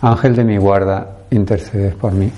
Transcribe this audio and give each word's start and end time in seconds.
Ángel 0.00 0.36
de 0.36 0.44
mi 0.44 0.56
guarda, 0.58 1.18
intercede 1.30 1.90
por 1.90 2.12
mí. 2.12 2.30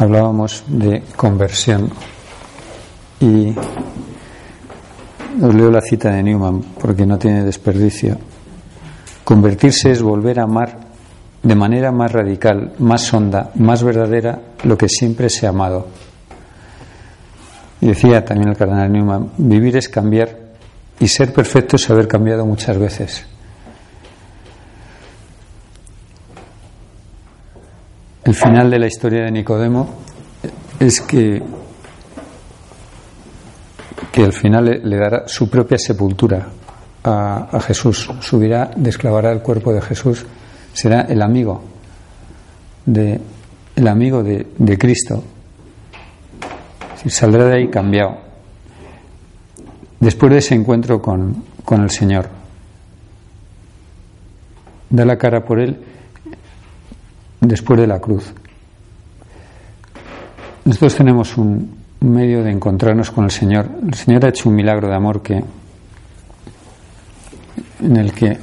Hablábamos 0.00 0.64
de 0.66 1.02
conversión 1.16 1.90
y 3.24 3.54
os 5.42 5.54
leo 5.54 5.70
la 5.70 5.80
cita 5.80 6.10
de 6.10 6.22
Newman 6.22 6.60
porque 6.78 7.06
no 7.06 7.18
tiene 7.18 7.44
desperdicio. 7.44 8.18
Convertirse 9.24 9.90
es 9.90 10.02
volver 10.02 10.40
a 10.40 10.44
amar 10.44 10.78
de 11.42 11.54
manera 11.54 11.90
más 11.90 12.12
radical, 12.12 12.74
más 12.78 13.12
honda, 13.12 13.50
más 13.56 13.82
verdadera 13.82 14.40
lo 14.64 14.76
que 14.76 14.88
siempre 14.88 15.30
se 15.30 15.46
ha 15.46 15.50
amado. 15.50 15.86
Y 17.80 17.88
decía 17.88 18.24
también 18.24 18.50
el 18.50 18.56
cardenal 18.56 18.92
Newman, 18.92 19.30
vivir 19.38 19.76
es 19.76 19.88
cambiar 19.88 20.38
y 21.00 21.08
ser 21.08 21.32
perfecto 21.32 21.76
es 21.76 21.90
haber 21.90 22.06
cambiado 22.06 22.44
muchas 22.44 22.78
veces. 22.78 23.26
El 28.24 28.34
final 28.34 28.70
de 28.70 28.78
la 28.78 28.86
historia 28.86 29.24
de 29.24 29.30
Nicodemo 29.30 29.88
es 30.80 31.00
que 31.02 31.42
que 34.14 34.22
al 34.22 34.32
final 34.32 34.80
le, 34.84 34.96
dará 34.96 35.26
su 35.26 35.50
propia 35.50 35.76
sepultura 35.76 36.46
a, 37.02 37.58
Jesús, 37.60 38.08
subirá, 38.20 38.70
desclavará 38.76 39.32
el 39.32 39.40
cuerpo 39.40 39.72
de 39.72 39.80
Jesús, 39.80 40.24
será 40.72 41.00
el 41.00 41.20
amigo 41.20 41.60
de 42.86 43.20
el 43.74 43.88
amigo 43.88 44.22
de, 44.22 44.78
Cristo. 44.78 45.20
saldrá 47.08 47.46
de 47.46 47.56
ahí 47.56 47.68
cambiado. 47.68 48.18
Después 49.98 50.30
de 50.30 50.38
ese 50.38 50.54
encuentro 50.54 51.02
con, 51.02 51.42
con 51.64 51.82
el 51.82 51.90
Señor, 51.90 52.28
da 54.90 55.04
la 55.04 55.18
cara 55.18 55.44
por 55.44 55.58
él 55.58 55.76
después 57.40 57.80
de 57.80 57.88
la 57.88 57.98
cruz. 57.98 58.32
Nosotros 60.64 60.94
tenemos 60.94 61.36
un, 61.36 61.83
medio 62.10 62.42
de 62.42 62.50
encontrarnos 62.50 63.10
con 63.10 63.24
el 63.24 63.30
Señor. 63.30 63.68
El 63.86 63.94
Señor 63.94 64.24
ha 64.24 64.28
hecho 64.28 64.48
un 64.48 64.54
milagro 64.54 64.88
de 64.88 64.94
amor 64.94 65.22
que 65.22 65.42
en 67.80 67.96
el 67.96 68.12
que 68.12 68.38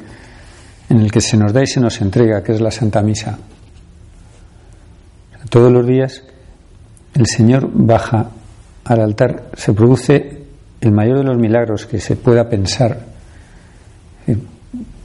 en 0.89 0.99
el 0.99 1.11
que 1.11 1.21
se 1.21 1.37
nos 1.37 1.53
da 1.53 1.63
y 1.63 1.67
se 1.67 1.79
nos 1.79 2.01
entrega, 2.01 2.43
que 2.43 2.51
es 2.51 2.59
la 2.59 2.71
Santa 2.71 3.01
Misa. 3.01 3.37
Todos 5.49 5.71
los 5.71 5.87
días 5.87 6.23
el 7.13 7.27
Señor 7.27 7.69
baja 7.71 8.29
al 8.83 8.99
altar, 8.99 9.51
se 9.55 9.73
produce 9.73 10.43
el 10.81 10.91
mayor 10.91 11.19
de 11.19 11.23
los 11.23 11.37
milagros 11.37 11.85
que 11.85 11.99
se 11.99 12.15
pueda 12.15 12.49
pensar, 12.49 13.05
eh, 14.27 14.37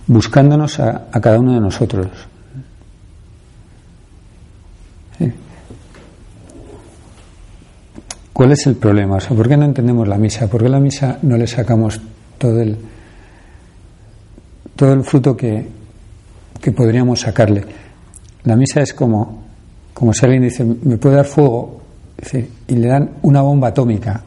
buscándonos 0.06 0.80
a, 0.80 1.06
a 1.12 1.20
cada 1.20 1.38
uno 1.38 1.52
de 1.54 1.60
nosotros. 1.60 2.08
¿Cuál 8.36 8.52
es 8.52 8.66
el 8.66 8.76
problema? 8.76 9.16
O 9.16 9.20
sea, 9.20 9.34
¿Por 9.34 9.48
qué 9.48 9.56
no 9.56 9.64
entendemos 9.64 10.06
la 10.06 10.18
misa? 10.18 10.46
¿Por 10.46 10.62
qué 10.62 10.68
la 10.68 10.78
misa 10.78 11.18
no 11.22 11.38
le 11.38 11.46
sacamos 11.46 11.98
todo 12.36 12.60
el, 12.60 12.76
todo 14.76 14.92
el 14.92 15.02
fruto 15.04 15.34
que, 15.34 15.66
que 16.60 16.70
podríamos 16.70 17.20
sacarle? 17.20 17.64
La 18.44 18.54
misa 18.54 18.82
es 18.82 18.92
como, 18.92 19.42
como 19.94 20.12
si 20.12 20.26
alguien 20.26 20.42
dice, 20.42 20.66
¿me 20.66 20.98
puede 20.98 21.16
dar 21.16 21.24
fuego? 21.24 21.80
y 22.68 22.76
le 22.76 22.88
dan 22.88 23.10
una 23.22 23.40
bomba 23.40 23.68
atómica. 23.68 24.22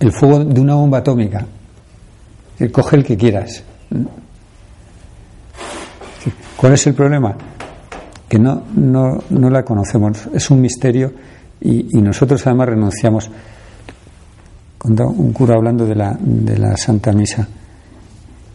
el 0.00 0.10
fuego 0.10 0.44
de 0.44 0.60
una 0.60 0.74
bomba 0.74 0.98
atómica. 0.98 1.46
coge 2.72 2.96
el 2.96 3.04
que 3.04 3.16
quieras. 3.16 3.62
¿Cuál 6.56 6.72
es 6.72 6.84
el 6.84 6.94
problema? 6.94 7.36
Que 8.28 8.40
no, 8.40 8.64
no, 8.74 9.22
no 9.30 9.50
la 9.50 9.62
conocemos. 9.64 10.26
Es 10.34 10.50
un 10.50 10.60
misterio 10.60 11.12
y, 11.62 12.00
nosotros 12.00 12.46
además 12.46 12.68
renunciamos. 12.68 13.30
Un 14.84 15.32
cura 15.32 15.54
hablando 15.54 15.86
de 15.86 15.94
la, 15.94 16.16
de 16.20 16.58
la 16.58 16.76
Santa 16.76 17.12
Misa 17.12 17.46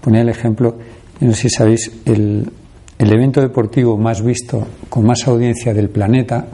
ponía 0.08 0.22
el 0.22 0.30
ejemplo, 0.30 0.78
no 1.20 1.34
sé 1.34 1.42
si 1.42 1.50
sabéis, 1.50 1.92
el, 2.06 2.50
el 2.98 3.14
evento 3.14 3.42
deportivo 3.42 3.98
más 3.98 4.24
visto, 4.24 4.66
con 4.88 5.06
más 5.06 5.28
audiencia 5.28 5.74
del 5.74 5.90
planeta, 5.90 6.48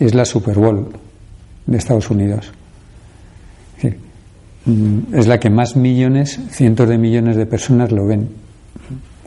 es 0.00 0.14
la 0.14 0.24
Super 0.24 0.58
Bowl 0.58 0.88
de 1.66 1.76
Estados 1.76 2.08
Unidos. 2.08 2.50
Mm, 4.64 5.14
es 5.14 5.26
la 5.26 5.38
que 5.38 5.50
más 5.50 5.76
millones, 5.76 6.40
cientos 6.50 6.88
de 6.88 6.96
millones 6.96 7.36
de 7.36 7.44
personas 7.44 7.92
lo 7.92 8.06
ven, 8.06 8.28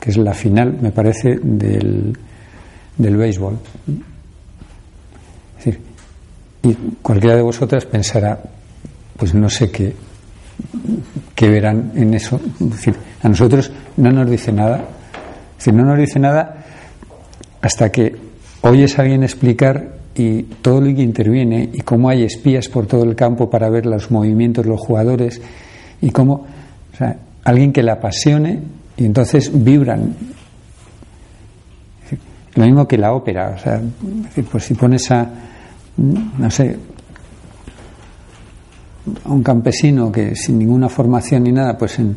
que 0.00 0.10
es 0.10 0.16
la 0.16 0.34
final, 0.34 0.78
me 0.80 0.90
parece, 0.90 1.38
del, 1.40 2.18
del 2.98 3.16
béisbol. 3.16 3.56
Y 6.62 6.74
cualquiera 7.02 7.36
de 7.36 7.42
vosotras 7.42 7.84
pensará, 7.86 8.38
pues 9.16 9.34
no 9.34 9.50
sé 9.50 9.70
qué, 9.70 9.94
verán 11.48 11.92
en 11.94 12.14
eso. 12.14 12.40
a 13.22 13.28
nosotros 13.28 13.70
no 13.96 14.10
nos 14.10 14.30
dice 14.30 14.52
nada. 14.52 14.84
Es 15.58 15.72
no 15.72 15.84
nos 15.84 15.98
dice 15.98 16.18
nada 16.18 16.64
hasta 17.60 17.90
que 17.90 18.16
oyes 18.62 18.98
a 18.98 19.02
alguien 19.02 19.22
explicar 19.22 19.96
y 20.14 20.42
todo 20.42 20.80
lo 20.80 20.94
que 20.94 21.02
interviene 21.02 21.70
y 21.72 21.80
cómo 21.80 22.08
hay 22.08 22.24
espías 22.24 22.68
por 22.68 22.86
todo 22.86 23.04
el 23.04 23.14
campo 23.14 23.48
para 23.48 23.70
ver 23.70 23.86
los 23.86 24.10
movimientos, 24.10 24.66
los 24.66 24.80
jugadores 24.80 25.40
y 26.00 26.10
cómo, 26.10 26.46
o 26.92 26.96
sea, 26.96 27.16
alguien 27.44 27.72
que 27.72 27.82
le 27.82 27.92
apasione 27.92 28.58
y 28.96 29.04
entonces 29.04 29.50
vibran. 29.52 30.14
Lo 32.54 32.66
mismo 32.66 32.86
que 32.86 32.98
la 32.98 33.14
ópera, 33.14 33.54
o 33.56 33.58
sea, 33.58 33.80
pues 34.50 34.64
si 34.64 34.74
pones 34.74 35.10
a, 35.10 35.30
no 35.96 36.50
sé, 36.50 36.76
un 39.26 39.42
campesino 39.42 40.10
que 40.10 40.34
sin 40.34 40.58
ninguna 40.58 40.88
formación 40.88 41.44
ni 41.44 41.52
nada, 41.52 41.76
pues 41.76 41.98
en, 41.98 42.16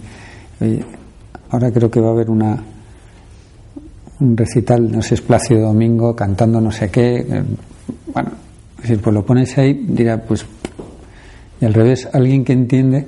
ahora 1.50 1.72
creo 1.72 1.90
que 1.90 2.00
va 2.00 2.10
a 2.10 2.12
haber 2.12 2.30
una 2.30 2.64
un 4.18 4.38
recital, 4.38 4.90
no 4.90 5.02
sé, 5.02 5.16
es 5.16 5.22
Plácido 5.22 5.68
Domingo 5.68 6.16
cantando 6.16 6.62
no 6.62 6.72
sé 6.72 6.90
qué, 6.90 7.18
eh, 7.18 7.44
bueno, 8.14 8.32
si 8.82 8.96
pues 8.96 9.14
lo 9.14 9.26
pones 9.26 9.58
ahí, 9.58 9.74
dirá, 9.74 10.22
pues, 10.22 10.46
y 11.60 11.66
al 11.66 11.74
revés, 11.74 12.08
alguien 12.14 12.44
que 12.46 12.54
entiende, 12.54 13.06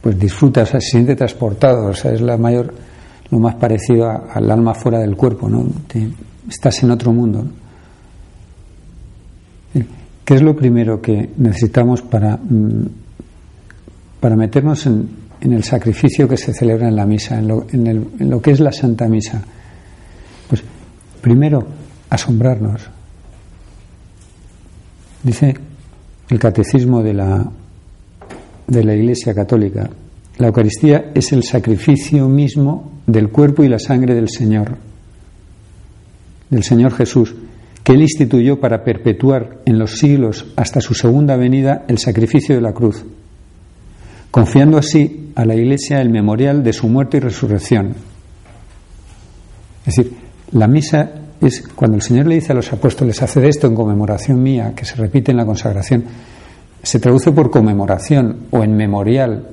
pues 0.00 0.18
disfruta, 0.18 0.62
o 0.62 0.66
sea, 0.66 0.80
se 0.80 0.90
siente 0.90 1.14
transportado, 1.14 1.86
o 1.86 1.94
sea, 1.94 2.12
es 2.12 2.20
la 2.20 2.36
mayor, 2.36 2.74
lo 3.30 3.38
más 3.38 3.54
parecido 3.56 4.08
al 4.08 4.50
alma 4.50 4.74
fuera 4.74 4.98
del 4.98 5.16
cuerpo, 5.16 5.48
¿no? 5.48 5.66
estás 6.48 6.82
en 6.82 6.92
otro 6.92 7.12
mundo. 7.12 7.44
¿Qué 10.26 10.34
es 10.34 10.42
lo 10.42 10.56
primero 10.56 11.00
que 11.00 11.30
necesitamos 11.36 12.02
para, 12.02 12.36
mm, 12.36 12.88
para 14.18 14.34
meternos 14.34 14.84
en, 14.86 15.24
el 15.40 15.62
sacrificio 15.62 16.26
que 16.26 16.36
se 16.36 16.52
celebra 16.52 16.88
en 16.88 16.96
la 16.96 17.06
misa, 17.06 17.38
en 17.38 17.46
lo, 17.46 17.64
en 17.70 18.28
lo 18.28 18.42
que 18.42 18.50
es 18.50 18.58
la 18.58 18.72
Santa 18.72 19.06
Misa? 19.06 19.40
Pues 20.48 20.64
primero, 21.20 21.64
asombrarnos. 22.10 22.90
Dice 25.22 25.54
el 26.28 26.38
catecismo 26.40 27.04
de 27.04 27.14
la, 27.14 27.48
de 28.66 28.82
la 28.82 28.94
Iglesia 28.96 29.32
Católica, 29.32 29.88
la 30.38 30.48
Eucaristía 30.48 31.12
es 31.14 31.30
el 31.30 31.44
sacrificio 31.44 32.28
mismo 32.28 33.00
del 33.06 33.28
cuerpo 33.28 33.62
y 33.62 33.68
la 33.68 33.78
sangre 33.78 34.16
del 34.16 34.28
Señor, 34.28 34.76
del 36.50 36.64
Señor 36.64 36.94
Jesús, 36.94 37.32
que 37.86 37.92
Él 37.92 38.02
instituyó 38.02 38.58
para 38.58 38.82
perpetuar 38.82 39.58
en 39.64 39.78
los 39.78 39.98
siglos 39.98 40.46
hasta 40.56 40.80
su 40.80 40.92
segunda 40.92 41.36
venida 41.36 41.84
el 41.86 41.98
sacrificio 41.98 42.56
de 42.56 42.60
la 42.60 42.72
cruz, 42.72 43.04
confiando 44.32 44.76
así 44.76 45.30
a 45.36 45.44
la 45.44 45.54
Iglesia 45.54 46.00
el 46.00 46.10
memorial 46.10 46.64
de 46.64 46.72
su 46.72 46.88
muerte 46.88 47.18
y 47.18 47.20
resurrección. 47.20 47.94
Es 49.86 49.94
decir, 49.94 50.16
la 50.50 50.66
misa 50.66 51.12
es 51.40 51.62
cuando 51.76 51.98
el 51.98 52.02
Señor 52.02 52.26
le 52.26 52.34
dice 52.34 52.50
a 52.50 52.56
los 52.56 52.72
apóstoles, 52.72 53.22
haced 53.22 53.44
esto 53.44 53.68
en 53.68 53.76
conmemoración 53.76 54.42
mía, 54.42 54.72
que 54.74 54.84
se 54.84 54.96
repite 54.96 55.30
en 55.30 55.36
la 55.36 55.46
consagración, 55.46 56.06
se 56.82 56.98
traduce 56.98 57.30
por 57.30 57.52
conmemoración 57.52 58.46
o 58.50 58.64
en 58.64 58.76
memorial, 58.76 59.48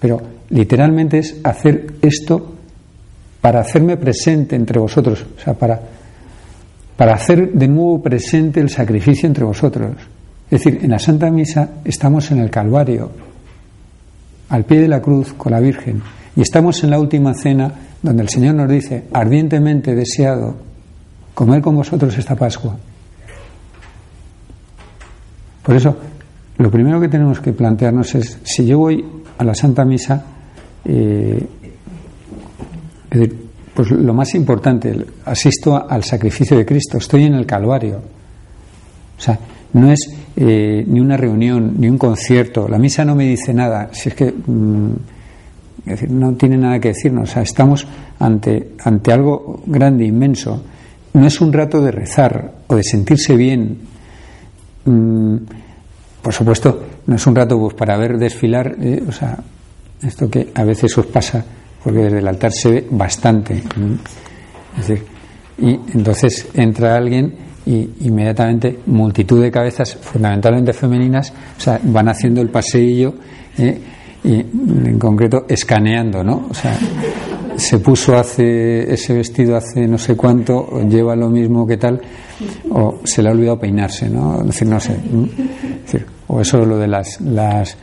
pero 0.00 0.20
literalmente 0.50 1.18
es 1.18 1.36
hacer 1.44 1.94
esto 2.02 2.54
para 3.40 3.60
hacerme 3.60 3.96
presente 3.96 4.56
entre 4.56 4.80
vosotros, 4.80 5.24
o 5.36 5.40
sea, 5.40 5.54
para 5.54 5.80
para 6.98 7.14
hacer 7.14 7.52
de 7.52 7.68
nuevo 7.68 8.02
presente 8.02 8.58
el 8.58 8.68
sacrificio 8.68 9.28
entre 9.28 9.44
vosotros. 9.44 9.92
Es 10.50 10.64
decir, 10.64 10.80
en 10.82 10.90
la 10.90 10.98
Santa 10.98 11.30
Misa 11.30 11.74
estamos 11.84 12.28
en 12.32 12.40
el 12.40 12.50
Calvario, 12.50 13.08
al 14.48 14.64
pie 14.64 14.80
de 14.80 14.88
la 14.88 15.00
cruz 15.00 15.32
con 15.34 15.52
la 15.52 15.60
Virgen, 15.60 16.02
y 16.34 16.40
estamos 16.40 16.82
en 16.82 16.90
la 16.90 16.98
última 16.98 17.34
cena 17.34 17.72
donde 18.02 18.24
el 18.24 18.28
Señor 18.28 18.56
nos 18.56 18.68
dice, 18.68 19.04
ardientemente 19.12 19.94
deseado, 19.94 20.56
comer 21.34 21.62
con 21.62 21.76
vosotros 21.76 22.18
esta 22.18 22.34
Pascua. 22.34 22.76
Por 25.62 25.76
eso, 25.76 25.96
lo 26.56 26.68
primero 26.68 27.00
que 27.00 27.08
tenemos 27.08 27.38
que 27.38 27.52
plantearnos 27.52 28.12
es, 28.16 28.40
si 28.42 28.66
yo 28.66 28.78
voy 28.80 29.04
a 29.38 29.44
la 29.44 29.54
Santa 29.54 29.84
Misa, 29.84 30.24
eh, 30.84 31.46
pues 33.78 33.92
lo 33.92 34.12
más 34.12 34.34
importante, 34.34 34.92
asisto 35.24 35.88
al 35.88 36.02
sacrificio 36.02 36.58
de 36.58 36.66
Cristo, 36.66 36.98
estoy 36.98 37.26
en 37.26 37.34
el 37.34 37.46
Calvario. 37.46 37.98
O 39.16 39.20
sea, 39.20 39.38
no 39.72 39.92
es 39.92 40.00
eh, 40.34 40.84
ni 40.84 40.98
una 40.98 41.16
reunión, 41.16 41.76
ni 41.78 41.88
un 41.88 41.96
concierto, 41.96 42.66
la 42.66 42.76
misa 42.76 43.04
no 43.04 43.14
me 43.14 43.28
dice 43.28 43.54
nada, 43.54 43.90
si 43.92 44.08
es 44.08 44.16
que 44.16 44.32
mm, 44.32 44.90
no 46.08 46.32
tiene 46.32 46.58
nada 46.58 46.80
que 46.80 46.88
decirnos, 46.88 47.30
o 47.30 47.32
sea, 47.34 47.42
estamos 47.42 47.86
ante, 48.18 48.72
ante 48.82 49.12
algo 49.12 49.62
grande, 49.64 50.04
inmenso. 50.04 50.60
No 51.12 51.24
es 51.24 51.40
un 51.40 51.52
rato 51.52 51.80
de 51.80 51.92
rezar 51.92 52.54
o 52.66 52.74
de 52.74 52.82
sentirse 52.82 53.36
bien. 53.36 53.78
Mm, 54.86 55.36
por 56.20 56.34
supuesto, 56.34 56.82
no 57.06 57.14
es 57.14 57.24
un 57.28 57.36
rato 57.36 57.56
pues, 57.60 57.74
para 57.74 57.96
ver 57.96 58.18
desfilar, 58.18 58.74
eh, 58.80 59.04
o 59.06 59.12
sea, 59.12 59.38
esto 60.02 60.28
que 60.28 60.48
a 60.52 60.64
veces 60.64 60.98
os 60.98 61.06
pasa 61.06 61.44
porque 61.88 62.02
desde 62.02 62.18
el 62.18 62.28
altar 62.28 62.52
se 62.52 62.70
ve 62.70 62.86
bastante. 62.90 63.62
y 65.56 65.70
entonces 65.94 66.46
entra 66.52 66.94
alguien 66.94 67.34
y 67.64 67.88
inmediatamente 68.00 68.80
multitud 68.84 69.40
de 69.40 69.50
cabezas, 69.50 69.96
fundamentalmente 69.96 70.74
femeninas, 70.74 71.32
o 71.56 71.60
sea, 71.60 71.80
van 71.82 72.10
haciendo 72.10 72.42
el 72.42 72.50
paseillo 72.50 73.14
¿eh? 73.56 73.80
y 74.22 74.34
en 74.34 74.98
concreto 74.98 75.46
escaneando, 75.48 76.22
¿no? 76.22 76.48
O 76.50 76.52
sea, 76.52 76.78
se 77.56 77.78
puso 77.78 78.18
hace 78.18 78.92
ese 78.92 79.14
vestido 79.14 79.56
hace 79.56 79.88
no 79.88 79.96
sé 79.96 80.14
cuánto, 80.14 80.68
lleva 80.86 81.16
lo 81.16 81.30
mismo 81.30 81.66
que 81.66 81.78
tal, 81.78 82.02
o 82.70 83.00
se 83.02 83.22
le 83.22 83.30
ha 83.30 83.32
olvidado 83.32 83.58
peinarse, 83.58 84.10
¿no? 84.10 84.40
Es 84.40 84.48
decir, 84.48 84.68
no 84.68 84.78
sé. 84.78 84.94
o 86.26 86.38
eso 86.38 86.58
lo 86.66 86.76
de 86.76 86.86
las, 86.86 87.18
las 87.22 87.78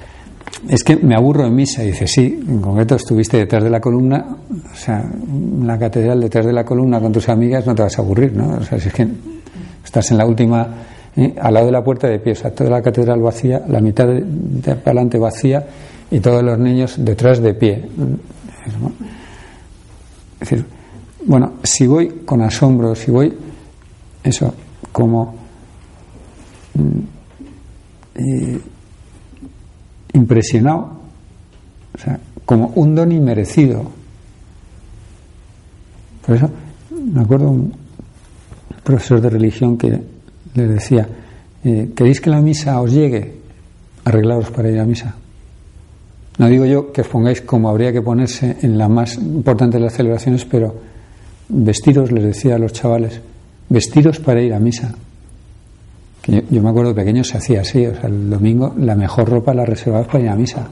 es 0.68 0.84
que 0.84 0.96
me 0.96 1.16
aburro 1.16 1.46
en 1.46 1.56
misa. 1.56 1.84
Y 1.84 1.88
dice, 1.88 2.08
sí, 2.08 2.44
en 2.48 2.60
concreto 2.60 2.96
estuviste 2.96 3.38
detrás 3.38 3.64
de 3.64 3.70
la 3.70 3.80
columna, 3.80 4.38
o 4.72 4.76
sea, 4.76 5.00
en 5.00 5.66
la 5.66 5.78
catedral 5.78 6.22
detrás 6.22 6.46
de 6.46 6.54
la 6.54 6.64
columna 6.64 7.00
con 7.00 7.12
tus 7.12 7.30
amigas, 7.30 7.66
no 7.66 7.76
te 7.76 7.84
vas 7.84 7.98
a 7.98 8.02
aburrir, 8.02 8.34
¿no? 8.34 8.58
O 8.58 8.64
sea, 8.64 8.80
si 8.80 8.88
es 8.88 8.94
que 8.94 9.08
estás 9.84 10.12
en 10.12 10.18
la 10.18 10.26
última, 10.26 10.68
¿eh? 11.16 11.36
al 11.40 11.54
lado 11.54 11.68
de 11.68 11.72
la 11.72 11.84
puerta 11.84 12.08
de 12.08 12.20
pie, 12.20 12.34
o 12.34 12.36
sea, 12.36 12.52
toda 12.52 12.70
la 12.70 12.82
catedral 12.82 13.22
vacía, 13.22 13.64
la 13.68 13.82
mitad 13.82 14.08
de, 14.08 14.72
adelante 14.72 15.18
vacía 15.18 15.66
y 16.10 16.20
todos 16.20 16.44
los 16.44 16.58
niños 16.58 16.96
detrás 16.98 17.42
de 17.42 17.54
pie. 17.54 17.86
Es 20.42 20.50
decir, 20.50 20.66
bueno, 21.26 21.54
si 21.64 21.88
voy 21.88 22.22
con 22.26 22.42
asombro, 22.42 22.96
si 22.96 23.12
voy, 23.12 23.34
eso, 24.24 24.54
como. 24.92 25.36
Mm, 26.74 27.00
impresionado, 30.16 30.92
o 31.94 31.98
sea, 31.98 32.20
como 32.46 32.72
un 32.76 32.96
don 32.96 33.12
inmerecido. 33.12 33.84
Por 36.26 36.36
eso 36.36 36.50
me 36.90 37.22
acuerdo 37.22 37.50
un 37.50 37.74
profesor 38.84 39.22
de 39.22 39.30
religión 39.30 39.78
que 39.78 40.02
le 40.54 40.68
decía, 40.68 41.08
eh, 41.64 41.92
¿queréis 41.96 42.22
que 42.22 42.30
la 42.30 42.42
misa 42.42 42.80
os 42.82 42.92
llegue? 42.92 43.34
Arreglaros 44.04 44.52
para 44.52 44.70
ir 44.70 44.80
a 44.80 44.86
misa. 44.86 45.16
No 46.38 46.48
digo 46.48 46.66
yo 46.66 46.92
que 46.92 47.02
os 47.02 47.08
pongáis 47.08 47.42
como 47.42 47.70
habría 47.70 47.94
que 47.94 48.02
ponerse 48.02 48.58
en 48.62 48.78
la 48.78 48.90
más 48.90 49.16
importante 49.16 49.78
de 49.78 49.86
las 49.86 49.94
celebraciones, 49.94 50.46
pero 50.46 50.76
vestiros, 51.50 52.12
les 52.12 52.24
decía 52.24 52.56
a 52.56 52.60
los 52.60 52.74
chavales, 52.74 53.22
vestiros 53.70 54.20
para 54.20 54.42
ir 54.42 54.54
a 54.54 54.60
misa. 54.60 54.94
Yo, 56.28 56.62
me 56.62 56.70
acuerdo 56.70 56.96
pequeño 56.96 57.24
se 57.24 57.38
hacía 57.38 57.62
así, 57.62 57.86
o 57.86 57.94
sea, 57.94 58.10
el 58.10 58.30
domingo 58.30 58.74
la 58.80 58.96
mejor 58.96 59.30
ropa 59.30 59.54
la 59.54 59.66
reservabas 59.66 60.08
para 60.08 60.24
ir 60.24 60.30
a 60.30 60.36
misa. 60.36 60.68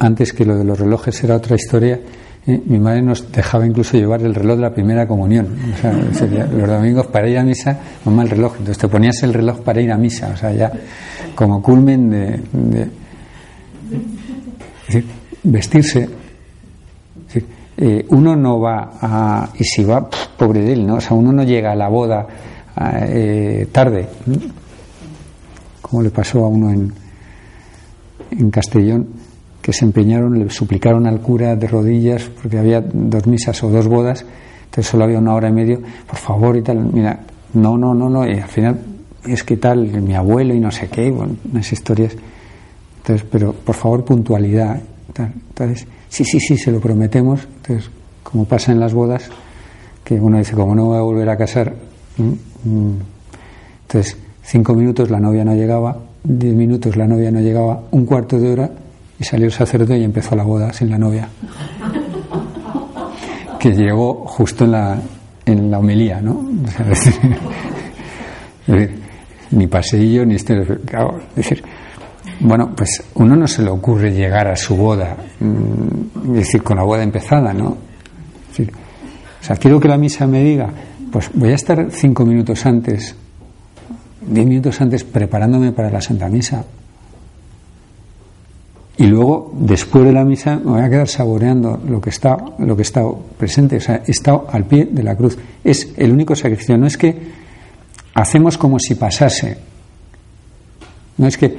Antes 0.00 0.32
que 0.32 0.44
lo 0.44 0.56
de 0.58 0.64
los 0.64 0.78
relojes 0.78 1.22
era 1.22 1.36
otra 1.36 1.54
historia, 1.54 2.00
¿eh? 2.44 2.60
mi 2.66 2.80
madre 2.80 3.02
nos 3.02 3.30
dejaba 3.30 3.64
incluso 3.64 3.96
llevar 3.96 4.20
el 4.22 4.34
reloj 4.34 4.56
de 4.56 4.62
la 4.62 4.74
primera 4.74 5.06
comunión. 5.06 5.46
O 5.72 5.76
sea, 5.78 5.92
los 5.92 6.68
domingos 6.68 7.06
para 7.06 7.28
ir 7.28 7.38
a 7.38 7.44
misa, 7.44 7.78
mamá 8.04 8.24
el 8.24 8.30
reloj. 8.30 8.54
Entonces 8.58 8.78
te 8.78 8.88
ponías 8.88 9.22
el 9.22 9.32
reloj 9.32 9.60
para 9.60 9.80
ir 9.80 9.92
a 9.92 9.96
misa, 9.96 10.32
o 10.34 10.36
sea, 10.36 10.52
ya 10.52 10.72
como 11.36 11.62
culmen 11.62 12.10
de. 12.10 12.88
vestirse. 15.44 16.08
Eh, 17.82 18.04
uno 18.08 18.34
no 18.34 18.60
va 18.60 18.90
a. 19.00 19.50
Y 19.56 19.62
si 19.64 19.84
va, 19.84 20.10
pobre 20.36 20.62
de 20.62 20.72
él, 20.72 20.86
¿no? 20.86 20.96
O 20.96 21.00
sea, 21.00 21.16
uno 21.16 21.32
no 21.32 21.44
llega 21.44 21.72
a 21.72 21.76
la 21.76 21.88
boda 21.88 22.26
eh, 22.80 23.68
tarde, 23.70 24.08
como 25.80 26.02
le 26.02 26.10
pasó 26.10 26.44
a 26.44 26.48
uno 26.48 26.70
en, 26.70 26.92
en 28.30 28.50
Castellón, 28.50 29.08
que 29.60 29.72
se 29.72 29.84
empeñaron, 29.84 30.38
le 30.38 30.48
suplicaron 30.50 31.06
al 31.06 31.20
cura 31.20 31.56
de 31.56 31.66
rodillas, 31.66 32.30
porque 32.40 32.58
había 32.58 32.80
dos 32.80 33.26
misas 33.26 33.62
o 33.62 33.70
dos 33.70 33.86
bodas, 33.86 34.24
entonces 34.64 34.86
solo 34.86 35.04
había 35.04 35.18
una 35.18 35.34
hora 35.34 35.48
y 35.48 35.52
medio, 35.52 35.80
por 36.06 36.16
favor 36.16 36.56
y 36.56 36.62
tal, 36.62 36.78
mira, 36.92 37.20
no, 37.54 37.76
no, 37.76 37.92
no, 37.92 38.08
no, 38.08 38.26
y 38.26 38.38
al 38.38 38.48
final 38.48 38.80
es 39.26 39.44
que 39.44 39.56
tal, 39.58 39.86
mi 40.00 40.14
abuelo 40.14 40.54
y 40.54 40.60
no 40.60 40.70
sé 40.70 40.88
qué, 40.88 41.10
bueno, 41.10 41.36
unas 41.52 41.70
historias, 41.72 42.16
entonces, 42.98 43.26
pero 43.30 43.52
por 43.52 43.74
favor 43.74 44.04
puntualidad, 44.04 44.80
entonces, 45.08 45.86
sí, 46.08 46.24
sí, 46.24 46.40
sí, 46.40 46.56
se 46.56 46.70
lo 46.70 46.80
prometemos, 46.80 47.46
entonces, 47.56 47.90
como 48.22 48.46
pasa 48.46 48.72
en 48.72 48.80
las 48.80 48.94
bodas, 48.94 49.28
que 50.04 50.14
uno 50.14 50.38
dice, 50.38 50.54
como 50.54 50.74
no 50.74 50.86
voy 50.86 50.98
a 50.98 51.02
volver 51.02 51.28
a 51.28 51.36
casar, 51.36 51.74
entonces, 52.64 54.16
cinco 54.42 54.74
minutos 54.74 55.10
la 55.10 55.20
novia 55.20 55.44
no 55.44 55.54
llegaba, 55.54 55.96
diez 56.22 56.54
minutos 56.54 56.96
la 56.96 57.06
novia 57.06 57.30
no 57.30 57.40
llegaba, 57.40 57.82
un 57.90 58.04
cuarto 58.04 58.38
de 58.38 58.52
hora 58.52 58.70
y 59.18 59.24
salió 59.24 59.46
el 59.46 59.52
sacerdote 59.52 59.98
y 59.98 60.04
empezó 60.04 60.34
la 60.34 60.44
boda 60.44 60.72
sin 60.72 60.90
la 60.90 60.98
novia. 60.98 61.28
Que 63.58 63.72
llegó 63.72 64.24
justo 64.26 64.64
en 64.64 64.72
la, 64.72 64.98
en 65.44 65.70
la 65.70 65.78
homilía, 65.78 66.20
¿no? 66.20 66.48
ni 69.50 69.66
paseillo, 69.66 70.24
ni 70.24 70.36
este. 70.36 70.64
decir, 71.36 71.62
bueno, 72.40 72.72
pues 72.74 73.02
uno 73.14 73.36
no 73.36 73.46
se 73.46 73.62
le 73.62 73.70
ocurre 73.70 74.12
llegar 74.12 74.48
a 74.48 74.56
su 74.56 74.76
boda, 74.76 75.16
mm, 75.40 76.30
es 76.30 76.46
decir, 76.46 76.62
con 76.62 76.78
la 76.78 76.84
boda 76.84 77.02
empezada, 77.02 77.52
¿no? 77.52 77.68
o 77.70 79.42
sea, 79.42 79.56
quiero 79.56 79.80
que 79.80 79.88
la 79.88 79.96
misa 79.96 80.26
me 80.26 80.42
diga, 80.42 80.68
pues 81.10 81.30
voy 81.34 81.50
a 81.50 81.54
estar 81.54 81.88
cinco 81.90 82.24
minutos 82.24 82.66
antes, 82.66 83.14
diez 84.20 84.46
minutos 84.46 84.80
antes 84.80 85.04
preparándome 85.04 85.72
para 85.72 85.90
la 85.90 86.00
Santa 86.00 86.28
Misa. 86.28 86.64
y 88.98 89.06
luego 89.06 89.50
después 89.54 90.04
de 90.04 90.12
la 90.12 90.26
misa 90.26 90.58
me 90.58 90.72
voy 90.72 90.82
a 90.82 90.90
quedar 90.90 91.08
saboreando 91.08 91.80
lo 91.88 92.02
que 92.02 92.10
está 92.10 92.36
lo 92.58 92.76
que 92.76 92.82
está 92.82 93.02
presente. 93.38 93.76
O 93.76 93.80
sea 93.80 94.02
he 94.06 94.10
estado 94.10 94.46
al 94.52 94.64
pie 94.64 94.88
de 94.90 95.02
la 95.02 95.16
cruz. 95.16 95.38
Es 95.64 95.94
el 95.96 96.12
único 96.12 96.36
sacrificio. 96.36 96.76
No 96.76 96.86
es 96.86 96.98
que 96.98 97.16
hacemos 98.12 98.58
como 98.58 98.78
si 98.78 98.96
pasase. 98.96 99.56
No 101.16 101.26
es 101.26 101.38
que 101.38 101.56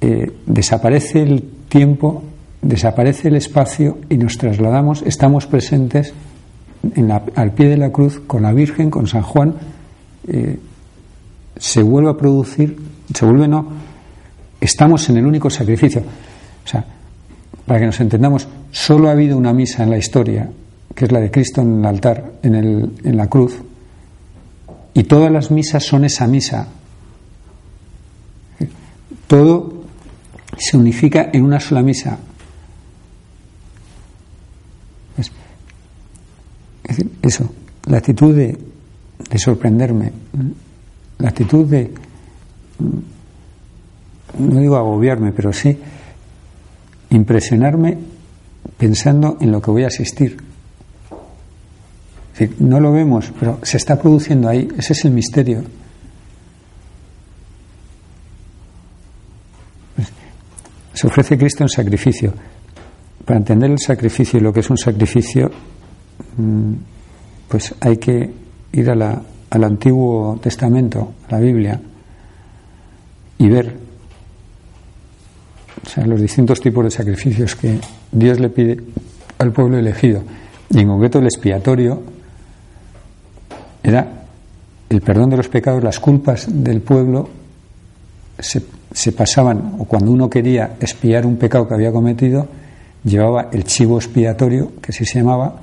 eh, 0.00 0.32
desaparece 0.46 1.22
el 1.22 1.42
tiempo 1.68 2.22
desaparece 2.62 3.28
el 3.28 3.36
espacio 3.36 3.98
y 4.08 4.16
nos 4.16 4.36
trasladamos 4.36 5.02
estamos 5.02 5.46
presentes 5.46 6.12
al 7.34 7.52
pie 7.52 7.68
de 7.68 7.76
la 7.76 7.90
cruz 7.90 8.20
con 8.26 8.42
la 8.42 8.52
Virgen 8.52 8.90
con 8.90 9.06
San 9.06 9.22
Juan 9.22 9.54
eh, 10.26 10.58
se 11.56 11.82
vuelve 11.82 12.10
a 12.10 12.16
producir 12.16 12.76
se 13.12 13.24
vuelve 13.26 13.48
no 13.48 13.68
estamos 14.60 15.08
en 15.10 15.18
el 15.18 15.26
único 15.26 15.50
sacrificio 15.50 16.02
o 16.64 16.68
sea, 16.68 16.84
para 17.66 17.80
que 17.80 17.86
nos 17.86 18.00
entendamos, 18.00 18.48
solo 18.70 19.08
ha 19.08 19.12
habido 19.12 19.36
una 19.36 19.52
misa 19.52 19.82
en 19.82 19.90
la 19.90 19.98
historia, 19.98 20.50
que 20.94 21.04
es 21.04 21.12
la 21.12 21.20
de 21.20 21.30
Cristo 21.30 21.60
en 21.62 21.80
el 21.80 21.86
altar, 21.86 22.32
en, 22.42 22.54
el, 22.54 22.92
en 23.04 23.16
la 23.16 23.28
cruz, 23.28 23.58
y 24.94 25.04
todas 25.04 25.30
las 25.30 25.50
misas 25.50 25.84
son 25.84 26.04
esa 26.04 26.26
misa. 26.26 26.66
Todo 29.26 29.84
se 30.58 30.76
unifica 30.76 31.30
en 31.32 31.44
una 31.44 31.60
sola 31.60 31.82
misa. 31.82 32.18
Decir, 36.96 37.10
eso, 37.22 37.50
la 37.86 37.98
actitud 37.98 38.34
de, 38.34 38.58
de 39.30 39.38
sorprenderme, 39.38 40.12
la 41.18 41.28
actitud 41.28 41.66
de, 41.66 41.92
no 44.38 44.60
digo 44.60 44.76
agobiarme, 44.76 45.32
pero 45.32 45.52
sí 45.52 45.78
impresionarme 47.10 47.98
pensando 48.76 49.36
en 49.40 49.52
lo 49.52 49.60
que 49.60 49.70
voy 49.70 49.84
a 49.84 49.88
asistir. 49.88 50.36
no 52.58 52.80
lo 52.80 52.92
vemos, 52.92 53.32
pero 53.38 53.58
se 53.62 53.76
está 53.76 54.00
produciendo 54.00 54.48
ahí. 54.48 54.68
Ese 54.78 54.94
es 54.94 55.04
el 55.04 55.10
misterio. 55.10 55.62
Pues, 59.96 60.08
se 60.94 61.06
ofrece 61.06 61.36
Cristo 61.36 61.64
en 61.64 61.68
sacrificio. 61.68 62.32
Para 63.24 63.38
entender 63.38 63.70
el 63.70 63.78
sacrificio 63.78 64.38
y 64.38 64.42
lo 64.42 64.52
que 64.52 64.60
es 64.60 64.70
un 64.70 64.78
sacrificio, 64.78 65.50
pues 67.48 67.74
hay 67.80 67.96
que 67.96 68.30
ir 68.72 68.90
a 68.90 68.94
la, 68.94 69.22
al 69.50 69.64
Antiguo 69.64 70.38
Testamento, 70.40 71.14
a 71.28 71.32
la 71.32 71.40
Biblia, 71.40 71.80
y 73.38 73.48
ver 73.48 73.74
o 75.84 75.88
sea, 75.88 76.06
los 76.06 76.20
distintos 76.20 76.60
tipos 76.60 76.84
de 76.84 76.90
sacrificios 76.90 77.56
que 77.56 77.78
Dios 78.12 78.38
le 78.38 78.50
pide 78.50 78.76
al 79.38 79.52
pueblo 79.52 79.78
elegido. 79.78 80.22
Y 80.68 80.80
en 80.80 80.88
concreto 80.88 81.18
el 81.18 81.24
expiatorio 81.24 82.02
era 83.82 84.06
el 84.88 85.00
perdón 85.00 85.30
de 85.30 85.38
los 85.38 85.48
pecados, 85.48 85.82
las 85.82 85.98
culpas 85.98 86.46
del 86.48 86.82
pueblo 86.82 87.28
se, 88.38 88.62
se 88.92 89.12
pasaban, 89.12 89.76
o 89.78 89.84
cuando 89.84 90.12
uno 90.12 90.28
quería 90.28 90.76
expiar 90.80 91.24
un 91.26 91.36
pecado 91.36 91.66
que 91.66 91.74
había 91.74 91.92
cometido, 91.92 92.46
llevaba 93.04 93.48
el 93.52 93.64
chivo 93.64 93.98
expiatorio, 93.98 94.72
que 94.80 94.92
así 94.92 95.04
se 95.04 95.20
llamaba, 95.20 95.60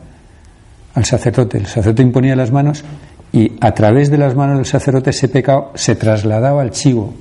al 0.97 1.05
sacerdote. 1.05 1.59
El 1.59 1.67
sacerdote 1.67 2.01
imponía 2.01 2.35
las 2.35 2.51
manos 2.51 2.83
y 3.31 3.51
a 3.61 3.71
través 3.71 4.09
de 4.09 4.17
las 4.17 4.35
manos 4.35 4.57
del 4.57 4.65
sacerdote 4.65 5.11
ese 5.11 5.29
pecado 5.29 5.71
se 5.75 5.95
trasladaba 5.95 6.63
al 6.63 6.71
chivo, 6.71 7.13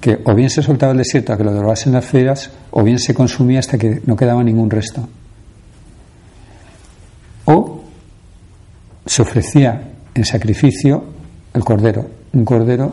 que 0.00 0.18
o 0.24 0.34
bien 0.34 0.50
se 0.50 0.60
soltaba 0.60 0.90
el 0.90 0.98
desierto 0.98 1.32
a 1.32 1.36
que 1.36 1.44
lo 1.44 1.52
drogasen 1.52 1.92
las 1.92 2.04
fieras, 2.04 2.50
o 2.72 2.82
bien 2.82 2.98
se 2.98 3.14
consumía 3.14 3.60
hasta 3.60 3.78
que 3.78 4.02
no 4.06 4.16
quedaba 4.16 4.42
ningún 4.42 4.68
resto. 4.68 5.08
O 7.44 7.84
se 9.06 9.22
ofrecía 9.22 9.92
en 10.12 10.24
sacrificio 10.24 11.04
el 11.54 11.62
cordero, 11.62 12.10
un 12.32 12.44
cordero 12.44 12.92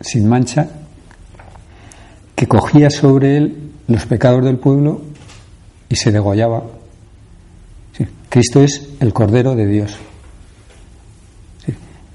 sin 0.00 0.26
mancha, 0.26 0.66
que 2.34 2.48
cogía 2.48 2.88
sobre 2.88 3.36
él 3.36 3.70
los 3.86 4.06
pecados 4.06 4.42
del 4.46 4.56
pueblo 4.56 5.02
y 5.90 5.96
se 5.96 6.10
degollaba. 6.10 6.62
Cristo 8.34 8.64
es 8.64 8.88
el 8.98 9.12
cordero 9.12 9.54
de 9.54 9.64
Dios. 9.64 9.96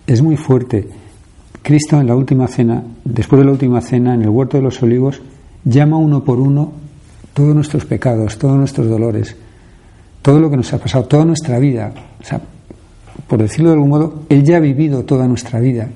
Es 0.05 0.21
muy 0.21 0.35
fuerte 0.35 0.85
Cristo 1.61 1.97
en 1.97 2.07
la 2.07 2.15
última 2.17 2.45
cena, 2.49 2.83
después 3.05 3.39
de 3.39 3.45
la 3.45 3.53
última 3.53 3.79
cena, 3.79 4.15
en 4.15 4.23
el 4.23 4.27
huerto 4.27 4.57
de 4.57 4.63
los 4.63 4.83
olivos, 4.83 5.21
llama 5.63 5.95
uno 5.95 6.25
por 6.25 6.41
uno 6.41 6.73
todos 7.31 7.55
nuestros 7.55 7.85
pecados, 7.85 8.37
todos 8.37 8.57
nuestros 8.57 8.89
dolores, 8.89 9.33
todo 10.21 10.41
lo 10.41 10.49
que 10.49 10.57
nos 10.57 10.73
ha 10.73 10.79
pasado, 10.79 11.05
toda 11.05 11.23
nuestra 11.23 11.57
vida. 11.57 11.93
O 12.19 12.25
sea, 12.25 12.41
por 13.25 13.39
decirlo 13.39 13.69
de 13.69 13.75
algún 13.75 13.89
modo, 13.89 14.23
Él 14.27 14.43
ya 14.43 14.57
ha 14.57 14.59
vivido 14.59 15.05
toda 15.05 15.25
nuestra 15.25 15.61
vida, 15.61 15.87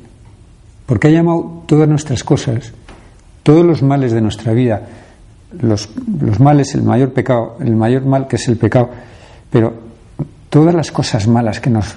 porque 0.85 1.09
ha 1.09 1.11
llamado 1.11 1.63
todas 1.65 1.89
nuestras 1.89 2.23
cosas, 2.23 2.71
todos 3.43 3.65
los 3.65 3.83
males 3.83 4.13
de 4.13 4.21
nuestra 4.21 4.53
vida, 4.53 4.87
los, 5.59 5.89
los 6.21 6.39
males, 6.39 6.73
el 6.75 6.83
mayor 6.83 7.11
pecado, 7.11 7.57
el 7.59 7.75
mayor 7.75 8.05
mal 8.05 8.25
que 8.29 8.37
es 8.37 8.47
el 8.47 8.55
pecado, 8.55 8.89
pero 9.51 9.82
todas 10.53 10.75
las 10.75 10.91
cosas 10.91 11.27
malas 11.27 11.59
que 11.59 11.71
nos, 11.71 11.95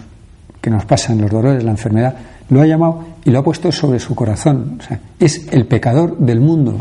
que 0.63 0.71
nos 0.71 0.87
pasan, 0.87 1.21
los 1.21 1.31
dolores, 1.31 1.63
la 1.63 1.73
enfermedad, 1.73 2.17
lo 2.49 2.63
ha 2.63 2.67
llamado 2.67 3.05
y 3.23 3.31
lo 3.31 3.41
ha 3.41 3.45
puesto 3.45 3.71
sobre 3.71 4.01
su 4.01 4.15
corazón. 4.15 4.79
O 4.81 4.83
sea, 4.83 4.99
es 5.21 5.49
el 5.53 5.67
pecador 5.67 6.17
del 6.17 6.41
mundo. 6.41 6.81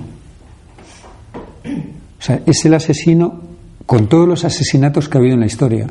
O 1.65 2.22
sea, 2.22 2.39
es 2.46 2.63
el 2.63 2.75
asesino 2.75 3.41
con 3.86 4.08
todos 4.08 4.25
los 4.25 4.46
asesinatos 4.46 5.10
que 5.10 5.17
ha 5.17 5.20
habido 5.20 5.34
en 5.34 5.41
la 5.41 5.48
historia. 5.48 5.88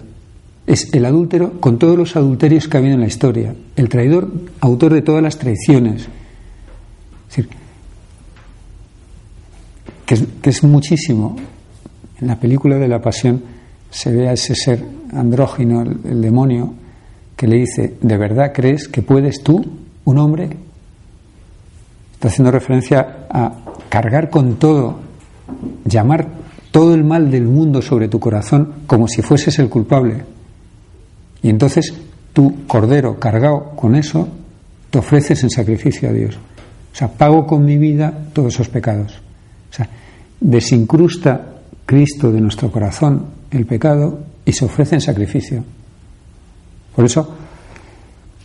Es 0.66 0.94
el 0.94 1.04
adúltero 1.04 1.60
con 1.60 1.78
todos 1.78 1.98
los 1.98 2.16
adulterios 2.16 2.66
que 2.66 2.78
ha 2.78 2.80
habido 2.80 2.94
en 2.94 3.02
la 3.02 3.06
historia. 3.06 3.54
El 3.76 3.90
traidor, 3.90 4.32
autor 4.60 4.94
de 4.94 5.02
todas 5.02 5.22
las 5.22 5.36
traiciones. 5.36 6.08
Es 7.28 7.36
decir, 7.36 7.48
que 10.06 10.14
es, 10.14 10.24
que 10.40 10.48
es 10.48 10.64
muchísimo. 10.64 11.36
En 12.22 12.28
la 12.28 12.40
película 12.40 12.78
de 12.78 12.88
la 12.88 13.02
Pasión 13.02 13.42
se 13.94 14.10
ve 14.10 14.28
a 14.28 14.32
ese 14.32 14.56
ser 14.56 14.84
andrógino, 15.12 15.82
el 15.82 16.20
demonio, 16.20 16.74
que 17.36 17.46
le 17.46 17.58
dice, 17.58 17.94
¿de 18.00 18.18
verdad 18.18 18.50
crees 18.52 18.88
que 18.88 19.02
puedes 19.02 19.40
tú, 19.44 19.64
un 20.04 20.18
hombre? 20.18 20.50
Está 22.14 22.26
haciendo 22.26 22.50
referencia 22.50 23.26
a 23.30 23.52
cargar 23.88 24.30
con 24.30 24.56
todo, 24.56 24.98
llamar 25.84 26.26
todo 26.72 26.92
el 26.92 27.04
mal 27.04 27.30
del 27.30 27.44
mundo 27.44 27.80
sobre 27.80 28.08
tu 28.08 28.18
corazón 28.18 28.82
como 28.88 29.06
si 29.06 29.22
fueses 29.22 29.60
el 29.60 29.68
culpable. 29.68 30.24
Y 31.40 31.48
entonces 31.48 31.94
tú, 32.32 32.66
cordero, 32.66 33.20
cargado 33.20 33.76
con 33.76 33.94
eso, 33.94 34.26
te 34.90 34.98
ofreces 34.98 35.40
en 35.44 35.50
sacrificio 35.50 36.08
a 36.08 36.12
Dios. 36.12 36.34
O 36.34 36.96
sea, 36.96 37.12
pago 37.12 37.46
con 37.46 37.64
mi 37.64 37.78
vida 37.78 38.12
todos 38.32 38.54
esos 38.54 38.68
pecados. 38.68 39.20
O 39.70 39.72
sea, 39.72 39.88
desincrusta 40.40 41.53
Cristo 41.86 42.32
de 42.32 42.40
nuestro 42.40 42.70
corazón 42.70 43.26
el 43.50 43.66
pecado 43.66 44.20
y 44.44 44.52
se 44.52 44.64
ofrece 44.64 44.96
en 44.96 45.00
sacrificio. 45.00 45.64
Por 46.94 47.04
eso, 47.04 47.34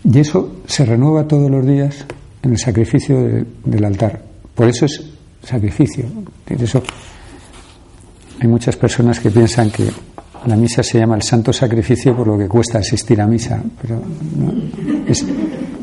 y 0.03 0.19
eso 0.19 0.61
se 0.65 0.85
renueva 0.85 1.27
todos 1.27 1.49
los 1.49 1.65
días 1.65 2.05
en 2.41 2.51
el 2.51 2.57
sacrificio 2.57 3.45
del 3.63 3.85
altar. 3.85 4.21
Por 4.55 4.67
eso 4.67 4.85
es 4.85 5.03
sacrificio. 5.43 6.05
De 6.47 6.63
eso 6.63 6.81
hay 8.39 8.47
muchas 8.47 8.75
personas 8.75 9.19
que 9.19 9.29
piensan 9.29 9.69
que 9.69 9.89
la 10.45 10.55
misa 10.55 10.81
se 10.81 10.99
llama 10.99 11.15
el 11.15 11.21
santo 11.21 11.51
sacrificio 11.51 12.15
por 12.15 12.27
lo 12.27 12.37
que 12.37 12.47
cuesta 12.47 12.79
asistir 12.79 13.19
a 13.19 13.27
misa, 13.27 13.61
pero 13.81 14.01
es, 15.05 15.25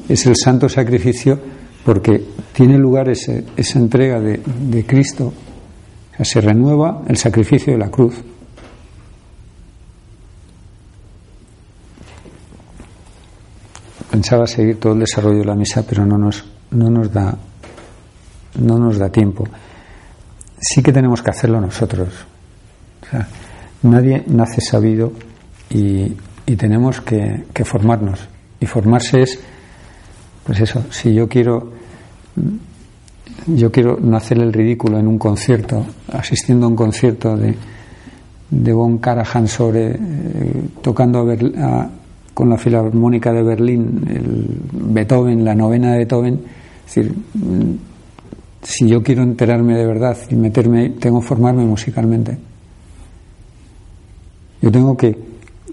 es, 0.09 0.27
el 0.27 0.35
santo 0.35 0.67
sacrificio 0.67 1.39
porque 1.85 2.25
tiene 2.55 2.79
lugar 2.79 3.11
ese, 3.11 3.45
esa 3.55 3.79
entrega 3.79 4.19
de 4.19 4.87
Cristo, 4.87 5.33
se 6.25 6.41
renueva 6.41 7.03
el 7.09 7.17
sacrificio 7.17 7.73
de 7.73 7.79
la 7.79 7.91
cruz. 7.91 8.15
pensaba 14.17 14.47
seguir 14.47 14.81
todo 14.81 14.95
el 14.95 15.01
desarrollo 15.01 15.41
de 15.41 15.45
la 15.45 15.55
misa, 15.55 15.85
pero 15.87 16.07
no 16.07 16.17
nos, 16.17 16.43
no 16.71 16.89
nos 16.89 17.13
da 17.13 17.37
no 18.59 18.79
nos 18.79 18.99
da 18.99 19.11
tiempo. 19.11 19.45
Sí 20.59 20.83
que 20.83 20.93
tenemos 20.93 21.23
que 21.23 21.31
hacerlo 21.31 21.61
nosotros. 21.61 22.09
nadie 23.83 24.25
nace 24.27 24.61
sabido 24.63 25.13
y, 25.69 26.17
y 26.47 26.57
tenemos 26.57 27.03
que, 27.03 27.45
que, 27.53 27.65
formarnos. 27.65 28.21
Y 28.59 28.67
formarse 28.67 29.23
es, 29.23 29.39
pues 30.45 30.61
eso, 30.61 30.85
si 30.91 31.13
yo 31.13 31.29
quiero, 31.29 31.73
yo 33.47 33.71
quiero 33.71 33.99
no 34.01 34.17
hacer 34.17 34.39
el 34.39 34.53
ridículo 34.53 34.99
en 34.99 35.07
un 35.07 35.19
concierto, 35.19 35.85
asistiendo 36.13 36.67
a 36.67 36.69
un 36.69 36.77
concierto 36.77 37.37
de, 37.37 37.55
de 38.51 38.73
Von 38.73 38.99
Karajan 38.99 39.49
sobre, 39.49 39.93
eh, 39.93 39.99
tocando 40.83 41.21
a, 41.21 41.35
a 41.65 41.91
con 42.37 42.51
la 42.51 42.59
Filarmónica 42.59 43.33
de 43.33 43.43
Berlín, 43.43 44.05
el 44.11 44.61
Beethoven, 44.93 45.43
la 45.43 45.55
novena 45.55 45.93
de 45.93 45.99
Beethoven. 46.01 46.39
Decir, 46.85 47.15
si 48.61 48.87
yo 48.87 49.03
quiero 49.03 49.23
enterarme 49.23 49.75
de 49.75 49.87
verdad 49.87 50.19
y 50.29 50.35
meterme, 50.35 50.91
tengo 50.91 51.23
que 51.23 51.27
formarme 51.29 51.65
musicalmente. 51.65 52.37
Yo 54.61 54.71
tengo 54.71 54.95
que, 54.99 55.17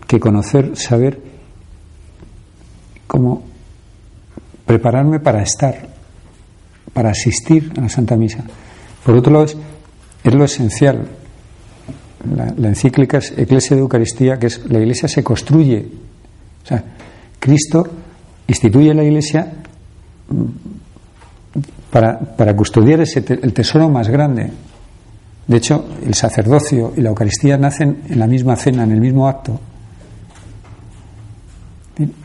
que 0.08 0.22
conocer, 0.22 0.78
saber 0.78 1.20
cómo 3.08 3.44
prepararme 4.66 5.20
para 5.20 5.42
estar, 5.42 5.90
para 6.94 7.10
asistir 7.10 7.72
a 7.78 7.82
la 7.82 7.90
Santa 7.90 8.16
Misa. 8.16 8.44
Por 9.04 9.16
otro 9.16 9.34
lado, 9.34 9.46
es, 9.46 9.58
es 10.24 10.34
lo 10.34 10.46
esencial. 10.46 11.08
La, 12.36 12.70
encíclica 12.70 13.18
es 13.18 13.34
Iglesia 13.38 13.76
de 13.76 13.82
Eucaristía, 13.82 14.40
que 14.40 14.48
es 14.48 14.70
la 14.70 14.80
Iglesia 14.80 15.10
se 15.10 15.24
construye. 15.24 15.86
O 16.64 16.68
sea, 16.68 16.84
Cristo 17.40 17.86
instituye 18.48 18.94
la 18.94 19.04
Iglesia 19.04 19.52
para, 21.92 22.18
para 22.20 22.56
custodiar 22.56 23.02
ese 23.02 23.24
el 23.28 23.54
tesoro 23.54 23.90
más 23.90 24.08
grande. 24.08 24.52
De 25.48 25.58
hecho, 25.58 25.86
el 26.06 26.14
sacerdocio 26.14 26.94
y 26.96 27.02
la 27.02 27.10
Eucaristía 27.10 27.58
nacen 27.58 28.04
en 28.08 28.20
la 28.20 28.28
misma 28.28 28.56
cena, 28.56 28.84
en 28.84 28.92
el 28.92 29.02
mismo 29.02 29.28
acto. 29.28 29.60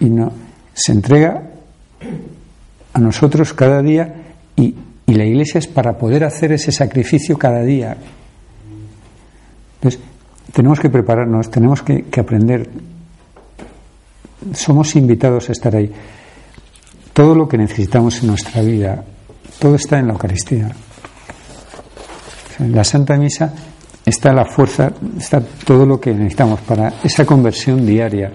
Y 0.00 0.08
no, 0.08 0.32
se 0.72 0.92
entrega 0.92 1.42
a 2.92 3.00
nosotros 3.00 3.52
cada 3.52 3.82
día 3.82 4.17
y, 4.58 4.74
la 5.06 5.24
Iglesia 5.24 5.58
es 5.58 5.66
para 5.66 5.96
poder 5.96 6.22
hacer 6.22 6.52
ese 6.52 6.70
sacrificio 6.70 7.38
cada 7.38 7.62
día. 7.62 7.96
Entonces, 9.76 10.00
tenemos 10.52 10.78
que 10.78 10.90
prepararnos, 10.90 11.50
tenemos 11.50 11.82
que, 11.82 12.02
que 12.02 12.20
aprender. 12.20 12.68
Somos 14.52 14.94
invitados 14.96 15.48
a 15.48 15.52
estar 15.52 15.74
ahí. 15.74 15.90
Todo 17.14 17.34
lo 17.34 17.48
que 17.48 17.56
necesitamos 17.56 18.20
en 18.20 18.28
nuestra 18.28 18.60
vida, 18.60 19.02
todo 19.58 19.76
está 19.76 19.98
en 19.98 20.08
la 20.08 20.12
Eucaristía. 20.12 20.70
En 22.58 22.74
la 22.74 22.84
Santa 22.84 23.16
Misa 23.16 23.54
está 24.04 24.32
la 24.32 24.44
fuerza, 24.44 24.92
está 25.18 25.40
todo 25.40 25.86
lo 25.86 25.98
que 25.98 26.12
necesitamos 26.12 26.60
para 26.60 26.94
esa 27.02 27.24
conversión 27.24 27.86
diaria, 27.86 28.30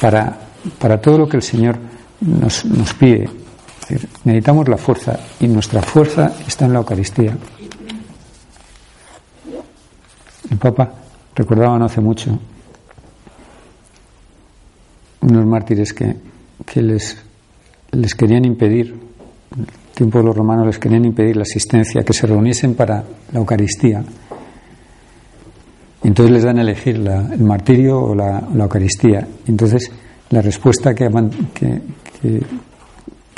para, 0.00 0.34
para 0.78 1.00
todo 1.00 1.18
lo 1.18 1.28
que 1.28 1.36
el 1.36 1.42
Señor 1.42 1.78
nos, 2.20 2.64
nos 2.64 2.94
pide. 2.94 3.39
Necesitamos 4.24 4.68
la 4.68 4.76
fuerza 4.76 5.18
y 5.40 5.48
nuestra 5.48 5.82
fuerza 5.82 6.36
está 6.46 6.66
en 6.66 6.72
la 6.72 6.78
Eucaristía. 6.80 7.36
El 10.50 10.56
Papa 10.56 10.92
recordaba 11.34 11.78
no 11.78 11.84
hace 11.84 12.00
mucho 12.00 12.38
unos 15.22 15.46
mártires 15.46 15.92
que, 15.92 16.16
que 16.66 16.82
les, 16.82 17.16
les 17.92 18.14
querían 18.14 18.44
impedir 18.44 19.10
tiempo 20.00 20.18
de 20.18 20.24
los 20.24 20.34
romanos 20.34 20.64
les 20.64 20.78
querían 20.78 21.04
impedir 21.04 21.36
la 21.36 21.42
asistencia, 21.42 22.02
que 22.02 22.14
se 22.14 22.26
reuniesen 22.26 22.74
para 22.74 23.04
la 23.32 23.38
Eucaristía. 23.38 24.02
Entonces 26.02 26.32
les 26.32 26.42
dan 26.42 26.58
a 26.58 26.62
elegir 26.62 26.96
el 26.96 27.42
martirio 27.42 28.00
o 28.00 28.14
la, 28.14 28.48
Eucaristía. 28.58 29.28
Entonces 29.46 29.92
la 30.30 30.40
respuesta 30.40 30.94
que, 30.94 31.10
que, 31.52 32.40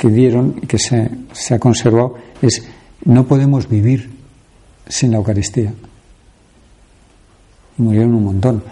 dieron 0.09 0.55
y 0.61 0.67
que 0.67 0.77
se, 0.77 1.09
ha 1.53 1.59
conservado 1.59 2.15
es 2.41 2.63
no 3.05 3.25
podemos 3.25 3.67
vivir 3.67 4.09
sin 4.87 5.11
la 5.11 5.17
Eucaristía. 5.17 5.73
Y 7.77 7.81
murieron 7.81 8.13
un 8.15 8.23
montón. 8.23 8.63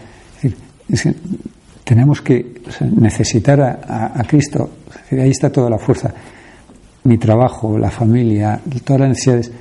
Tenemos 1.84 2.22
que 2.22 2.62
necesitar 2.96 3.62
a, 3.62 4.24
Cristo. 4.28 4.70
ahí 5.12 5.32
está 5.32 5.52
toda 5.52 5.70
la 5.70 5.78
fuerza 5.78 6.14
mi 7.04 7.18
trabajo, 7.18 7.78
la 7.78 7.90
familia, 7.90 8.60
todas 8.84 9.02
las 9.02 9.10
necesidades, 9.10 9.52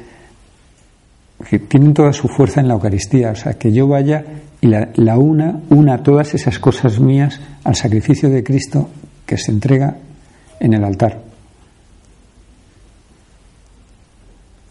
que 1.49 1.59
tienen 1.59 1.95
toda 1.95 2.13
su 2.13 2.29
fuerza 2.29 2.61
en 2.61 2.69
la 2.69 2.75
Eucaristía. 2.75 3.31
O 3.31 3.37
sea, 3.37 3.55
que 3.55 3.73
yo 3.73 3.89
vaya 3.89 4.25
y 4.61 4.67
la, 4.67 5.19
una, 5.19 5.61
una 5.71 6.03
todas 6.03 6.35
esas 6.35 6.59
cosas 6.59 7.01
mías 7.01 7.41
al 7.65 7.75
sacrificio 7.75 8.29
de 8.29 8.45
Cristo 8.45 8.91
que 9.25 9.39
se 9.39 9.53
entrega 9.53 9.97
en 10.59 10.75
el 10.75 10.85
altar. 10.85 11.30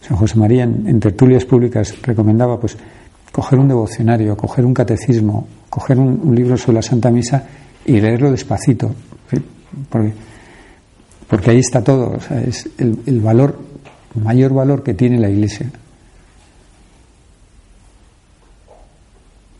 San 0.02 0.18
José 0.18 0.38
María 0.38 0.64
en, 0.64 1.00
tertulias 1.00 1.46
públicas 1.46 1.96
recomendaba 2.02 2.60
pues 2.60 2.78
coger 3.32 3.60
un 3.60 3.68
devocionario, 3.68 4.36
coger 4.36 4.66
un 4.66 4.74
catecismo, 4.74 5.48
coger 5.70 6.00
un, 6.00 6.34
libro 6.34 6.58
sobre 6.58 6.76
la 6.76 6.82
Santa 6.82 7.12
Misa 7.12 7.44
y 7.86 8.00
leerlo 8.00 8.32
despacito. 8.32 8.94
Porque 9.90 10.14
porque 11.30 11.52
ahí 11.52 11.60
está 11.60 11.84
todo, 11.84 12.18
es 12.48 12.68
el, 12.80 13.22
valor, 13.22 13.60
mayor 14.16 14.52
valor 14.52 14.82
que 14.82 14.96
tiene 14.96 15.20
la 15.20 15.30
Iglesia. 15.30 15.70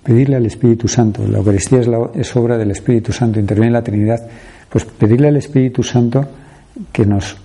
Pedirle 0.04 0.38
al 0.38 0.48
Espíritu 0.48 0.88
Santo, 0.88 1.28
la 1.28 1.38
Eucaristía 1.38 1.82
es, 1.82 1.88
es 2.16 2.36
obra 2.36 2.58
del 2.58 2.72
Espíritu 2.72 3.14
Santo, 3.14 3.40
interviene 3.40 3.72
la 3.72 3.84
Trinidad, 3.84 4.28
pues 4.68 4.84
pedirle 4.84 5.28
al 5.28 5.38
Espíritu 5.38 5.84
Santo 5.84 6.26
que 6.92 7.06
nos, 7.06 7.38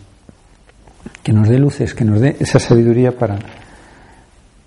que 1.24 1.32
nos 1.32 1.48
dé 1.48 1.58
luces, 1.58 1.94
que 1.94 2.04
nos 2.04 2.20
dé 2.20 2.36
esa 2.38 2.60
sabiduría 2.60 3.16
para, 3.16 3.38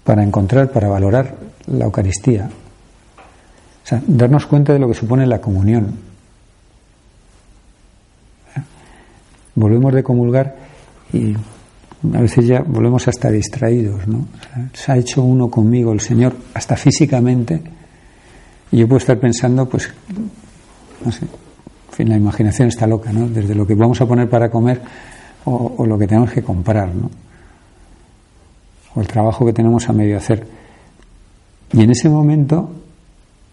para 0.03 0.23
encontrar, 0.23 0.71
para 0.71 0.89
valorar 0.89 1.35
la 1.67 1.85
Eucaristía. 1.85 2.49
O 2.49 3.87
sea, 3.87 4.01
darnos 4.07 4.47
cuenta 4.47 4.73
de 4.73 4.79
lo 4.79 4.87
que 4.87 4.95
supone 4.95 5.25
la 5.27 5.39
comunión, 5.39 5.95
volvemos 9.55 9.93
de 9.93 10.03
comulgar 10.03 10.55
y 11.13 11.33
a 12.13 12.21
veces 12.21 12.47
ya 12.47 12.61
volvemos 12.61 13.07
hasta 13.07 13.29
distraídos, 13.29 14.07
¿no? 14.07 14.27
se 14.73 14.91
ha 14.91 14.97
hecho 14.97 15.23
uno 15.23 15.49
conmigo 15.49 15.93
el 15.93 16.01
Señor, 16.01 16.35
hasta 16.53 16.75
físicamente, 16.75 17.61
y 18.71 18.77
yo 18.77 18.87
puedo 18.87 18.97
estar 18.97 19.17
pensando, 19.19 19.67
pues, 19.69 19.89
no 21.05 21.11
sé, 21.11 21.23
en 21.23 21.93
fin, 21.93 22.09
la 22.09 22.17
imaginación 22.17 22.67
está 22.67 22.85
loca, 22.85 23.11
¿no? 23.13 23.27
Desde 23.27 23.55
lo 23.55 23.65
que 23.65 23.73
vamos 23.73 23.99
a 24.01 24.05
poner 24.05 24.29
para 24.29 24.49
comer 24.49 24.81
o, 25.49 25.85
lo 25.85 25.97
que 25.97 26.07
tenemos 26.07 26.31
que 26.31 26.43
comprar. 26.43 26.91
O 28.93 29.01
el 29.01 29.07
trabajo 29.07 29.45
que 29.45 29.53
tenemos 29.53 29.87
a 29.87 29.93
medio 29.93 30.17
hacer. 30.17 30.45
Y 31.71 31.83
en 31.83 31.91
ese 31.91 32.09
momento 32.09 32.69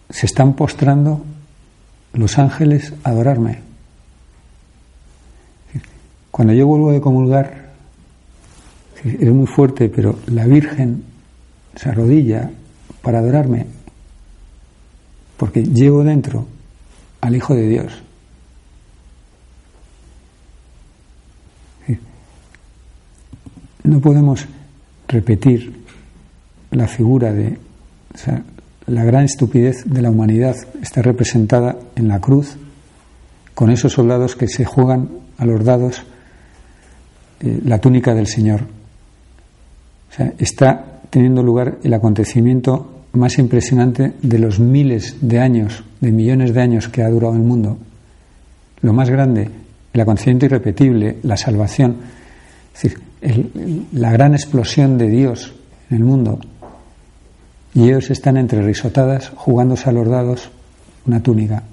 se 0.09 0.25
están 0.25 0.53
postrando 0.53 1.23
los 2.13 2.37
ángeles 2.37 2.93
a 3.03 3.09
adorarme. 3.09 3.59
Cuando 6.31 6.53
yo 6.53 6.67
vuelvo 6.67 6.91
de 6.91 6.99
comulgar, 6.99 7.71
es 9.03 9.31
muy 9.31 9.47
fuerte, 9.47 9.87
pero 9.87 10.19
la 10.27 10.45
Virgen 10.45 11.03
se 11.75 11.89
arrodilla 11.89 12.51
para 13.01 13.19
adorarme, 13.19 13.67
porque 15.37 15.63
llevo 15.63 16.03
dentro 16.03 16.45
al 17.21 17.35
Hijo 17.35 17.55
de 17.55 17.67
Dios. 17.67 18.04
No 23.85 23.99
podemos 23.99 24.47
repetir 25.07 25.73
la 26.71 26.87
figura 26.87 27.31
de 27.31 27.57
la 28.87 29.03
gran 29.03 29.25
estupidez 29.25 29.83
de 29.85 30.01
la 30.01 30.09
humanidad 30.09 30.55
está 30.81 31.01
representada 31.01 31.77
en 31.95 32.07
la 32.07 32.19
cruz 32.19 32.57
con 33.53 33.69
esos 33.69 33.93
soldados 33.93 34.35
que 34.35 34.47
se 34.47 34.65
juegan 34.65 35.09
a 35.37 35.45
los 35.45 35.63
dados 35.63 36.01
eh, 37.41 37.61
la 37.63 37.79
túnica 37.79 38.15
del 38.15 38.27
Señor. 38.27 38.61
O 38.61 40.13
sea, 40.15 40.33
está 40.39 41.01
teniendo 41.11 41.43
lugar 41.43 41.77
el 41.83 41.93
acontecimiento 41.93 43.03
más 43.13 43.37
impresionante 43.37 44.13
de 44.21 44.39
los 44.39 44.59
miles 44.59 45.17
de 45.21 45.39
años, 45.39 45.83
de 46.01 46.11
millones 46.11 46.53
de 46.53 46.61
años 46.61 46.89
que 46.89 47.03
ha 47.03 47.09
durado 47.09 47.35
el 47.35 47.41
mundo. 47.41 47.77
Lo 48.81 48.93
más 48.93 49.09
grande, 49.09 49.49
el 49.93 50.01
acontecimiento 50.01 50.45
irrepetible, 50.47 51.17
la 51.23 51.37
salvación, 51.37 51.97
la 53.91 54.11
gran 54.11 54.33
explosión 54.33 54.97
de 54.97 55.09
Dios 55.09 55.53
en 55.89 55.97
el 55.97 56.03
mundo. 56.03 56.39
Y 57.73 57.83
ellos 57.83 58.09
están 58.09 58.37
entre 58.37 58.61
risotadas, 58.61 59.31
jugándose 59.35 59.89
a 59.89 59.93
los 59.93 60.07
dados 60.07 60.49
una 61.05 61.21
túnica. 61.21 61.63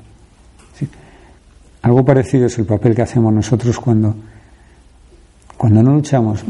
algo 1.82 2.04
parecido 2.04 2.46
es 2.46 2.58
el 2.58 2.64
papel 2.64 2.94
que 2.94 3.02
hacemos 3.02 3.32
nosotros 3.32 3.78
cuando 3.78 4.14
cuando 5.62 5.80
no 5.80 5.94
luchamos, 5.94 6.44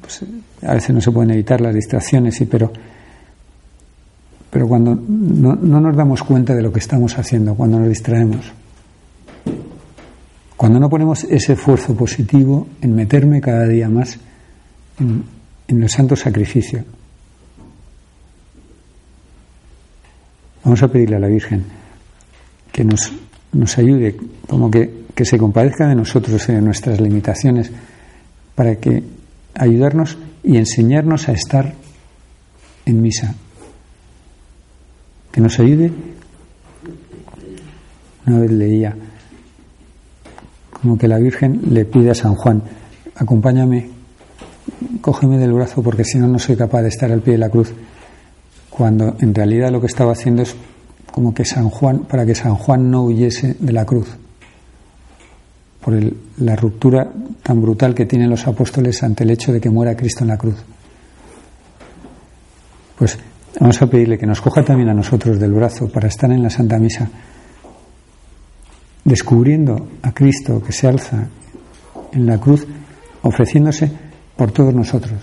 pues, 0.00 0.24
a 0.62 0.74
veces 0.74 0.92
no 0.92 1.00
se 1.00 1.12
pueden 1.12 1.30
evitar 1.30 1.60
las 1.60 1.72
distracciones, 1.72 2.34
sí, 2.34 2.44
pero, 2.44 2.72
pero 4.50 4.66
cuando 4.66 4.96
no, 4.96 5.54
nos 5.54 5.96
damos 5.96 6.24
cuenta 6.24 6.56
de 6.56 6.62
lo 6.62 6.72
que 6.72 6.80
estamos 6.80 7.16
haciendo, 7.16 7.54
cuando 7.54 7.78
nos 7.78 7.88
distraemos, 7.88 8.50
cuando 10.56 10.80
no 10.80 10.90
ponemos 10.90 11.22
ese 11.22 11.52
esfuerzo 11.52 11.94
positivo 11.94 12.66
en 12.80 12.96
meterme 12.96 13.40
cada 13.40 13.64
día 13.68 13.88
más 13.88 14.18
en, 15.00 15.24
el 15.68 15.88
santo 15.88 16.16
sacrificio. 16.16 16.84
Vamos 20.64 20.82
a 20.82 20.88
pedirle 20.88 21.16
a 21.16 21.20
la 21.20 21.28
Virgen 21.28 21.64
que 22.72 22.84
nos, 22.84 23.12
nos 23.52 23.78
ayude, 23.78 24.16
como 24.46 24.70
que, 24.70 25.06
se 25.24 25.38
compadezca 25.38 25.88
de 25.88 25.96
nosotros 25.96 26.48
y 26.48 26.52
de 26.52 26.60
nuestras 26.60 27.00
limitaciones 27.00 27.72
para 28.54 28.76
que 28.76 29.02
ayudarnos 29.54 30.16
y 30.44 30.56
enseñarnos 30.56 31.28
a 31.28 31.32
estar 31.32 31.74
en 32.86 33.02
misa. 33.02 33.34
Que 35.32 35.40
nos 35.40 35.58
ayude. 35.58 35.90
Una 38.26 38.38
vez 38.38 38.52
leía 38.52 38.96
como 40.80 40.96
que 40.96 41.08
la 41.08 41.18
Virgen 41.18 41.60
le 41.70 41.84
pide 41.84 42.10
a 42.10 42.14
San 42.14 42.34
Juan, 42.34 42.62
acompáñame, 43.16 43.90
cógeme 45.00 45.38
del 45.38 45.52
brazo 45.52 45.82
porque 45.82 46.04
si 46.04 46.18
no 46.18 46.28
no 46.28 46.38
soy 46.38 46.56
capaz 46.56 46.82
de 46.82 46.88
estar 46.88 47.10
al 47.10 47.20
pie 47.20 47.34
de 47.34 47.38
la 47.38 47.50
cruz. 47.50 47.72
Cuando 48.70 49.16
en 49.20 49.34
realidad 49.34 49.70
lo 49.70 49.80
que 49.80 49.86
estaba 49.86 50.12
haciendo 50.12 50.42
es 50.42 50.54
como 51.10 51.34
que 51.34 51.44
San 51.44 51.68
Juan, 51.68 52.00
para 52.00 52.24
que 52.24 52.34
San 52.34 52.54
Juan 52.54 52.90
no 52.90 53.04
huyese 53.04 53.56
de 53.58 53.72
la 53.72 53.84
cruz, 53.84 54.08
por 55.80 55.94
la 56.38 56.54
ruptura 56.54 57.10
tan 57.42 57.60
brutal 57.60 57.94
que 57.94 58.06
tienen 58.06 58.30
los 58.30 58.46
apóstoles 58.46 59.02
ante 59.02 59.24
el 59.24 59.30
hecho 59.30 59.52
de 59.52 59.60
que 59.60 59.70
muera 59.70 59.96
Cristo 59.96 60.22
en 60.22 60.28
la 60.28 60.36
cruz. 60.36 60.56
Pues 62.98 63.18
vamos 63.58 63.80
a 63.80 63.86
pedirle 63.86 64.18
que 64.18 64.26
nos 64.26 64.40
coja 64.40 64.62
también 64.62 64.90
a 64.90 64.94
nosotros 64.94 65.38
del 65.38 65.52
brazo 65.52 65.88
para 65.88 66.08
estar 66.08 66.30
en 66.30 66.42
la 66.42 66.50
Santa 66.50 66.78
Misa, 66.78 67.08
descubriendo 69.04 69.88
a 70.02 70.12
Cristo 70.12 70.62
que 70.62 70.72
se 70.72 70.86
alza 70.86 71.26
en 72.12 72.26
la 72.26 72.38
cruz, 72.38 72.66
ofreciéndose 73.22 74.07
por 74.38 74.52
todos 74.52 74.72
nosotros, 74.72 75.18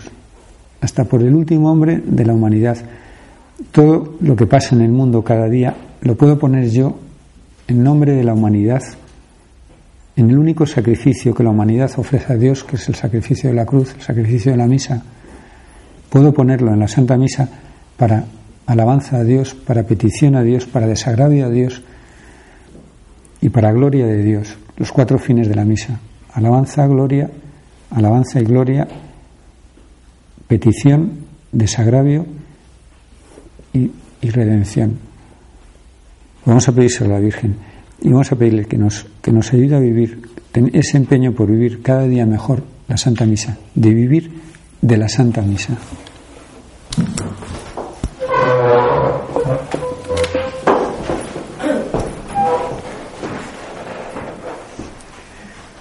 hasta 0.82 1.06
por 1.06 1.24
el 1.24 1.34
último 1.34 1.72
hombre 1.72 2.02
de 2.06 2.26
la 2.26 2.34
humanidad. 2.34 2.78
Todo 3.72 4.16
lo 4.20 4.36
que 4.36 4.46
pasa 4.46 4.76
en 4.76 4.82
el 4.82 4.92
mundo 4.92 5.24
cada 5.24 5.48
día 5.48 5.74
lo 6.02 6.16
puedo 6.16 6.38
poner 6.38 6.70
yo 6.70 6.98
en 7.70 7.82
nombre 7.82 8.12
de 8.12 8.26
la 8.26 8.34
humanidad, 8.34 8.84
en 10.18 10.30
el 10.30 10.38
único 10.38 10.66
sacrificio 10.66 11.34
que 11.34 11.44
la 11.44 11.52
humanidad 11.52 11.92
ofrece 11.96 12.34
a 12.34 12.36
Dios, 12.36 12.66
que 12.66 12.76
es 12.76 12.90
el 12.90 12.96
sacrificio 12.96 13.50
de 13.50 13.56
la 13.56 13.66
cruz, 13.66 13.96
el 13.96 14.02
sacrificio 14.02 14.52
de 14.52 14.58
la 14.58 14.68
misa. 14.68 15.02
Puedo 16.10 16.34
ponerlo 16.34 16.74
en 16.74 16.80
la 16.80 16.88
Santa 16.90 17.18
Misa 17.18 17.48
para 17.96 18.26
alabanza 18.66 19.18
a 19.18 19.24
Dios, 19.24 19.54
para 19.54 19.84
petición 19.84 20.36
a 20.36 20.44
Dios, 20.44 20.66
para 20.66 20.88
desagravio 20.88 21.46
a 21.46 21.50
Dios 21.50 21.82
y 23.40 23.48
para 23.48 23.72
gloria 23.72 24.06
de 24.08 24.24
Dios. 24.24 24.58
Los 24.76 24.92
cuatro 24.92 25.18
fines 25.20 25.48
de 25.48 25.56
la 25.56 25.64
misa. 25.64 26.00
Alabanza, 26.34 26.86
gloria, 26.86 27.30
alabanza 27.92 28.42
y 28.42 28.44
gloria, 28.44 28.88
petición, 30.48 31.12
desagravio 31.52 32.26
y, 33.74 33.92
redención. 34.22 34.98
Vamos 36.46 36.68
a 36.68 36.72
pedírselo 36.72 37.12
a 37.12 37.20
la 37.20 37.20
Virgen 37.20 37.56
y 38.02 38.10
vamos 38.10 38.32
a 38.32 38.36
pedirle 38.36 38.66
que 38.66 38.78
nos, 38.78 39.06
que 39.22 39.32
nos 39.32 39.54
ayude 39.54 39.76
a 39.76 39.80
vivir 39.80 40.20
ese 40.74 40.98
empeño 40.98 41.34
por 41.34 41.52
vivir 41.52 41.84
cada 41.84 42.08
día 42.08 42.26
mejor 42.26 42.64
la 42.88 42.98
Santa 42.98 43.26
Misa, 43.26 43.58
de 43.76 43.94
vivir 43.94 44.32
de 44.82 44.98
la 44.98 45.10
Santa 45.10 45.42
Misa. 45.42 45.78